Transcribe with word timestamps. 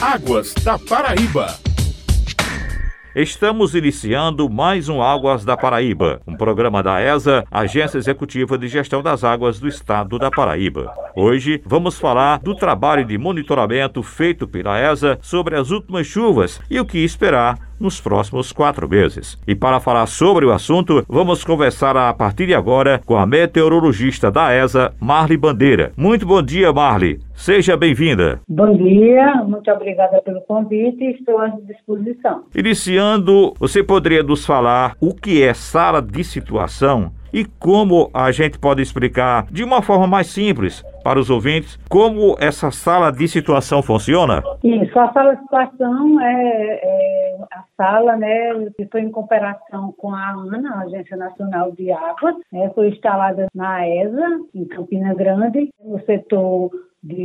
Águas 0.00 0.54
da 0.62 0.78
Paraíba. 0.78 1.58
Estamos 3.16 3.74
iniciando 3.74 4.48
mais 4.48 4.88
um 4.88 5.02
Águas 5.02 5.44
da 5.44 5.56
Paraíba, 5.56 6.22
um 6.24 6.36
programa 6.36 6.84
da 6.84 7.00
ESA, 7.00 7.44
Agência 7.50 7.98
Executiva 7.98 8.56
de 8.56 8.68
Gestão 8.68 9.02
das 9.02 9.24
Águas 9.24 9.58
do 9.58 9.66
Estado 9.66 10.16
da 10.16 10.30
Paraíba. 10.30 10.94
Hoje 11.16 11.60
vamos 11.66 11.98
falar 11.98 12.38
do 12.38 12.54
trabalho 12.54 13.04
de 13.04 13.18
monitoramento 13.18 14.00
feito 14.00 14.46
pela 14.46 14.78
ESA 14.78 15.18
sobre 15.20 15.56
as 15.56 15.72
últimas 15.72 16.06
chuvas 16.06 16.60
e 16.70 16.78
o 16.78 16.86
que 16.86 16.98
esperar 16.98 17.67
nos 17.80 18.00
próximos 18.00 18.52
quatro 18.52 18.88
meses. 18.88 19.38
E 19.46 19.54
para 19.54 19.80
falar 19.80 20.06
sobre 20.06 20.44
o 20.44 20.52
assunto, 20.52 21.04
vamos 21.08 21.44
conversar 21.44 21.96
a 21.96 22.12
partir 22.12 22.46
de 22.46 22.54
agora 22.54 23.00
com 23.04 23.16
a 23.16 23.26
meteorologista 23.26 24.30
da 24.30 24.54
ESA, 24.54 24.92
Marli 25.00 25.36
Bandeira. 25.36 25.92
Muito 25.96 26.26
bom 26.26 26.42
dia, 26.42 26.72
Marli. 26.72 27.20
Seja 27.34 27.76
bem-vinda. 27.76 28.40
Bom 28.48 28.76
dia, 28.76 29.44
muito 29.44 29.70
obrigada 29.70 30.20
pelo 30.22 30.40
convite 30.40 31.04
e 31.04 31.12
estou 31.12 31.38
à 31.38 31.48
disposição. 31.48 32.42
Iniciando, 32.54 33.54
você 33.60 33.82
poderia 33.82 34.22
nos 34.22 34.44
falar 34.44 34.96
o 35.00 35.14
que 35.14 35.42
é 35.42 35.54
sala 35.54 36.02
de 36.02 36.24
situação 36.24 37.12
e 37.32 37.44
como 37.44 38.10
a 38.12 38.30
gente 38.32 38.58
pode 38.58 38.82
explicar 38.82 39.46
de 39.50 39.62
uma 39.62 39.82
forma 39.82 40.06
mais 40.06 40.28
simples 40.28 40.82
para 41.02 41.18
os 41.18 41.30
ouvintes 41.30 41.78
como 41.88 42.36
essa 42.38 42.70
sala 42.70 43.10
de 43.10 43.26
situação 43.28 43.82
funciona? 43.82 44.42
Isso, 44.62 44.98
a 44.98 45.12
sala 45.12 45.34
de 45.34 45.42
situação 45.42 46.20
é, 46.20 46.80
é 46.82 47.36
a 47.52 47.64
sala, 47.76 48.16
né, 48.16 48.70
que 48.76 48.86
foi 48.86 49.02
em 49.02 49.10
cooperação 49.10 49.92
com 49.96 50.12
a 50.12 50.30
ANA, 50.30 50.70
a 50.74 50.80
Agência 50.80 51.16
Nacional 51.16 51.72
de 51.72 51.90
Águas, 51.92 52.36
né, 52.52 52.70
foi 52.74 52.88
instalada 52.88 53.46
na 53.54 53.86
ESA, 53.88 54.40
em 54.54 54.64
Campina 54.66 55.14
Grande, 55.14 55.70
no 55.82 56.00
setor 56.04 56.70
de 57.02 57.24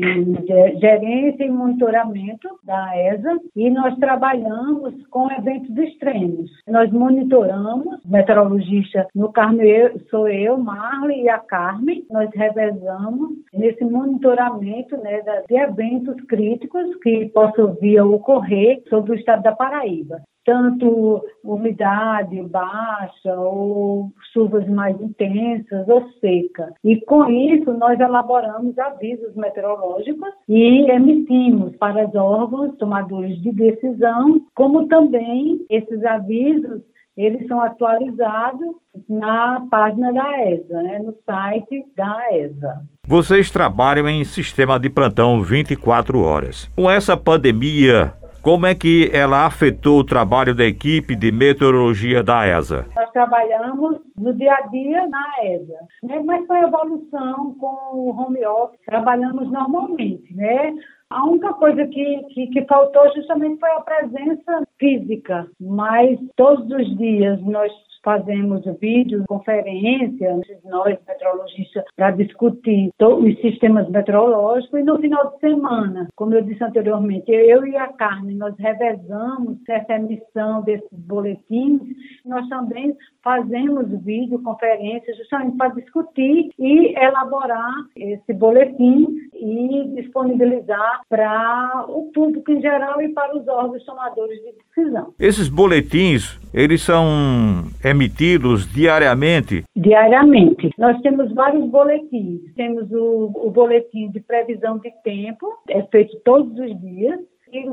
gerência 0.80 1.46
e 1.46 1.50
monitoramento 1.50 2.48
da 2.64 2.98
ESA 2.98 3.40
e 3.56 3.70
nós 3.70 3.96
trabalhamos 3.98 4.94
com 5.08 5.32
eventos 5.32 5.76
extremos. 5.78 6.52
Nós 6.68 6.92
monitoramos, 6.92 8.00
meteorologista 8.06 9.08
no 9.16 9.32
Carmen 9.32 9.64
sou 10.10 10.28
eu, 10.28 10.58
Marley 10.58 11.24
e 11.24 11.30
a 11.30 11.40
Carmen, 11.40 12.06
nós 12.10 12.30
revezamos 12.34 13.32
nesse 13.54 13.84
monitoramento 13.84 14.98
né, 14.98 15.22
de 15.48 15.56
eventos 15.56 16.16
críticos 16.26 16.96
que 17.02 17.30
possam 17.30 17.74
vir 17.76 17.98
a 17.98 18.06
ocorrer 18.06 18.82
sobre 18.90 19.12
o 19.12 19.16
estado 19.16 19.44
da 19.44 19.52
Paraíba 19.54 20.22
tanto 20.46 21.24
umidade 21.44 22.42
baixa 22.44 23.34
ou 23.36 24.12
chuvas 24.34 24.68
mais 24.68 25.00
intensas 25.02 25.88
ou 25.88 26.10
seca. 26.20 26.74
E 26.84 27.00
com 27.02 27.30
isso 27.30 27.74
nós 27.74 28.00
elaboramos 28.00 28.78
avisos 28.78 29.36
meteorológicos 29.36 30.30
e 30.48 30.90
emitimos 30.92 31.76
para 31.78 32.08
os 32.08 32.16
órgãos 32.16 32.76
tomadores 32.78 33.42
de 33.42 33.52
decisão, 33.52 34.42
como 34.56 34.88
também 34.88 35.66
esses 35.70 36.04
avisos 36.04 36.82
eles 37.16 37.48
são 37.48 37.62
atualizados 37.62 38.76
na 39.08 39.66
página 39.70 40.12
da 40.12 40.50
ESA, 40.50 40.82
né, 40.82 41.00
no 41.00 41.14
site 41.26 41.86
da 41.96 42.18
ESA. 42.32 42.82
Vocês 43.08 43.52
trabalham 43.52 44.08
em 44.10 44.24
sistema 44.24 44.80
de 44.80 44.90
plantão 44.90 45.42
24 45.42 46.20
horas. 46.22 46.72
Com 46.76 46.90
essa 46.90 47.16
pandemia, 47.16 48.14
como 48.44 48.66
é 48.66 48.76
que 48.76 49.10
ela 49.14 49.46
afetou 49.46 50.00
o 50.00 50.04
trabalho 50.04 50.54
da 50.54 50.66
equipe 50.66 51.16
de 51.16 51.32
meteorologia 51.32 52.22
da 52.22 52.46
ESA? 52.46 52.86
Nós 52.94 53.10
trabalhamos 53.12 54.02
no 54.18 54.34
dia 54.34 54.54
a 54.54 54.68
dia 54.68 55.08
na 55.08 55.46
ESA, 55.46 55.80
né? 56.04 56.22
mas 56.26 56.46
foi 56.46 56.60
evolução 56.60 57.56
com 57.58 57.96
o 57.96 58.10
home 58.10 58.46
office, 58.46 58.82
trabalhamos 58.86 59.50
normalmente, 59.50 60.36
né? 60.36 60.76
A 61.10 61.26
única 61.26 61.54
coisa 61.54 61.88
que, 61.88 62.24
que, 62.34 62.48
que, 62.48 62.66
faltou 62.66 63.04
justamente 63.16 63.60
foi 63.60 63.70
a 63.70 63.82
presença 63.82 64.68
física, 64.78 65.48
mas 65.62 66.20
todos 66.36 66.70
os 66.70 66.98
dias 66.98 67.40
nós 67.44 67.72
fazemos 68.04 68.64
vídeos, 68.80 69.26
conferências, 69.28 70.42
nós 70.66 70.98
meteorologistas, 71.08 71.84
para 71.96 72.12
discutir 72.12 72.92
os 73.00 73.42
sistemas 73.42 73.90
meteorológicos 73.90 74.80
e 74.80 74.84
no 74.84 75.00
final 75.00 75.32
de 75.32 75.40
semana, 75.40 76.08
como 76.16 76.34
eu 76.34 76.42
disse 76.42 76.64
anteriormente, 76.64 77.32
eu 77.32 77.66
e 77.66 77.76
a 77.78 77.88
Carmen, 77.88 78.36
nós 78.36 78.56
revezamos 78.58 79.58
essa 79.68 79.94
emissão 79.94 80.62
desses 80.64 80.88
boletins, 80.92 81.82
nós 82.26 82.48
também 82.50 82.96
fazemos 83.24 83.88
vídeo, 84.04 84.42
conferências, 84.44 85.18
justamente 85.18 85.58
para 85.58 85.70
discutir 85.70 86.50
e 86.60 86.96
elaborar 86.98 87.74
esse 87.96 88.34
boletim 88.34 89.08
e 89.34 89.92
disponibilizar 89.96 91.02
para 91.10 91.86
o 91.88 92.12
público 92.14 92.52
em 92.52 92.62
geral 92.62 93.02
e 93.02 93.10
para 93.10 93.38
os 93.38 93.48
órgãos 93.48 93.84
tomadores 93.86 94.40
de 94.40 94.54
decisão. 94.54 95.14
Esses 95.20 95.48
boletins, 95.48 96.40
eles 96.54 96.82
são 96.82 97.64
emitidos 97.94 98.72
diariamente? 98.74 99.64
Diariamente. 99.76 100.72
Nós 100.78 101.00
temos 101.02 101.32
vários 101.34 101.70
boletins. 101.70 102.42
Temos 102.56 102.92
o, 102.92 103.32
o 103.36 103.52
boletim 103.52 104.10
de 104.10 104.20
previsão 104.20 104.78
de 104.80 104.92
tempo, 105.04 105.48
é 105.70 105.82
feito 105.84 106.20
todos 106.26 106.52
os 106.60 106.82
dias. 106.82 107.20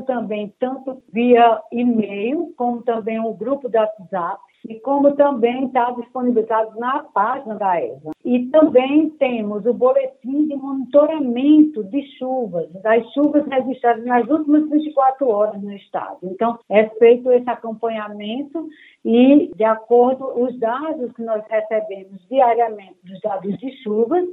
Também 0.05 0.53
tanto 0.59 1.01
via 1.11 1.61
e-mail, 1.71 2.53
como 2.55 2.81
também 2.83 3.19
o 3.19 3.33
grupo 3.33 3.67
do 3.67 3.77
WhatsApp 3.77 4.41
e 4.67 4.79
como 4.79 5.15
também 5.15 5.65
está 5.65 5.89
disponibilizado 5.91 6.77
na 6.79 7.03
página 7.03 7.55
da 7.55 7.81
ESA. 7.81 8.11
E 8.23 8.45
também 8.47 9.09
temos 9.11 9.65
o 9.65 9.73
boletim 9.73 10.47
de 10.47 10.55
monitoramento 10.55 11.83
de 11.85 12.03
chuvas, 12.17 12.71
das 12.81 13.03
chuvas 13.13 13.45
registradas 13.47 14.05
nas 14.05 14.27
últimas 14.29 14.69
24 14.69 15.27
horas 15.27 15.61
no 15.61 15.73
estado. 15.73 16.19
Então, 16.23 16.59
é 16.69 16.87
feito 16.89 17.31
esse 17.31 17.49
acompanhamento 17.49 18.67
e, 19.03 19.51
de 19.55 19.63
acordo 19.63 20.25
com 20.25 20.43
os 20.43 20.59
dados 20.59 21.11
que 21.13 21.23
nós 21.23 21.43
recebemos 21.49 22.21
diariamente 22.29 22.97
dos 23.03 23.19
dados 23.21 23.57
de 23.57 23.71
chuvas, 23.83 24.25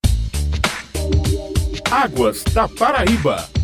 Águas 1.91 2.45
da 2.53 2.69
Paraíba. 2.69 3.58